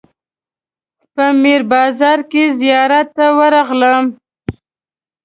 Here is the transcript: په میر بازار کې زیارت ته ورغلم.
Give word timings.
په 1.13 1.25
میر 1.41 1.61
بازار 1.73 2.19
کې 2.31 2.43
زیارت 2.59 3.07
ته 3.17 3.25
ورغلم. 3.37 4.05